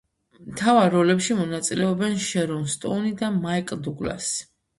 [0.45, 4.43] მთავარ როლებში მონაწილეობენ შერონ სტოუნი და მაიკლ დუგლასი.